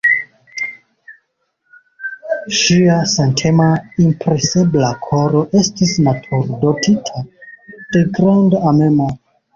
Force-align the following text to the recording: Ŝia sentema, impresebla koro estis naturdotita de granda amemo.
Ŝia 2.61 2.95
sentema, 3.11 3.67
impresebla 4.05 4.89
koro 5.09 5.45
estis 5.63 5.95
naturdotita 6.09 7.25
de 7.93 8.03
granda 8.19 8.65
amemo. 8.73 9.13